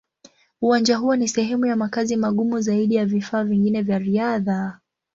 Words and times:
Uwanja 0.61 0.97
huo 0.97 1.15
ni 1.15 1.27
sehemu 1.27 1.65
ya 1.65 1.75
makazi 1.75 2.15
magumu 2.15 2.61
zaidi 2.61 2.95
ya 2.95 3.05
vifaa 3.05 3.43
vingine 3.43 3.81
vya 3.81 3.99
riadha. 3.99 4.79